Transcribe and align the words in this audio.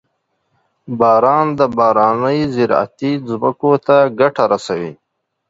•باران 0.99 1.47
د 1.59 1.61
بارانۍ 1.77 2.39
زراعتي 2.55 3.11
ځمکو 3.29 3.71
ته 3.85 3.97
ګټه 4.19 4.43
رسوي. 4.51 4.93